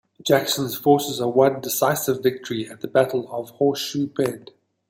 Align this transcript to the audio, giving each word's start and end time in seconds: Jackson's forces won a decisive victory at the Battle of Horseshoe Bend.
Jackson's 0.23 0.75
forces 0.75 1.21
won 1.21 1.57
a 1.57 1.61
decisive 1.61 2.23
victory 2.23 2.67
at 2.67 2.81
the 2.81 2.87
Battle 2.87 3.27
of 3.31 3.51
Horseshoe 3.51 4.07
Bend. 4.07 4.49